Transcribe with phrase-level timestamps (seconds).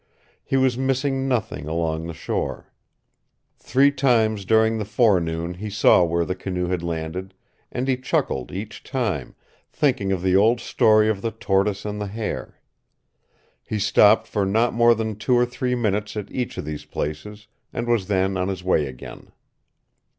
[0.43, 2.71] He was missing nothing along the shore.
[3.59, 7.35] Three times during the forenoon he saw where the canoe had landed,
[7.71, 9.35] and he chuckled each time,
[9.71, 12.59] thinking of the old story of the tortoise and the hare.
[13.63, 17.45] He stopped for not more than two or three minutes at each of these places,
[17.71, 19.31] and was then on his way again.